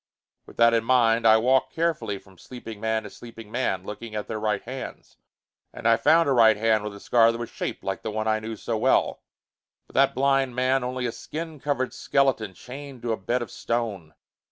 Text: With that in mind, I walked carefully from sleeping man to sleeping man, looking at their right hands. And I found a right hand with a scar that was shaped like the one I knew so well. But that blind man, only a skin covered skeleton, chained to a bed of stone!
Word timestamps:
With 0.47 0.57
that 0.57 0.73
in 0.73 0.83
mind, 0.83 1.27
I 1.27 1.37
walked 1.37 1.73
carefully 1.73 2.17
from 2.17 2.39
sleeping 2.39 2.79
man 2.81 3.03
to 3.03 3.09
sleeping 3.11 3.51
man, 3.51 3.83
looking 3.83 4.15
at 4.15 4.25
their 4.25 4.39
right 4.39 4.63
hands. 4.63 5.17
And 5.71 5.87
I 5.87 5.95
found 5.95 6.27
a 6.27 6.31
right 6.31 6.57
hand 6.57 6.83
with 6.83 6.95
a 6.95 6.99
scar 6.99 7.31
that 7.31 7.37
was 7.37 7.51
shaped 7.51 7.83
like 7.83 8.01
the 8.01 8.09
one 8.09 8.27
I 8.27 8.39
knew 8.39 8.55
so 8.55 8.79
well. 8.79 9.21
But 9.85 9.93
that 9.93 10.15
blind 10.15 10.55
man, 10.55 10.83
only 10.83 11.05
a 11.05 11.11
skin 11.11 11.59
covered 11.59 11.93
skeleton, 11.93 12.55
chained 12.55 13.03
to 13.03 13.11
a 13.11 13.15
bed 13.17 13.43
of 13.43 13.51
stone! 13.51 14.15